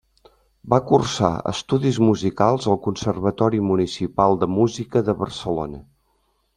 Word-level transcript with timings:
Va 0.73 0.79
cursar 0.91 1.29
estudis 1.51 1.99
musicals 2.07 2.67
al 2.73 2.81
Conservatori 2.89 3.63
Municipal 3.69 4.43
de 4.45 4.53
Música 4.59 5.09
de 5.11 5.21
Barcelona. 5.25 5.89